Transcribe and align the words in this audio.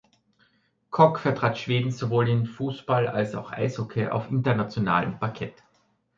Kock 0.89 1.19
vertrat 1.19 1.59
Schweden 1.59 1.91
sowohl 1.91 2.27
im 2.27 2.47
Fußball 2.47 3.07
als 3.07 3.35
auch 3.35 3.51
Eishockey 3.51 4.07
auf 4.07 4.31
internationalem 4.31 5.19
Parkett. 5.19 5.61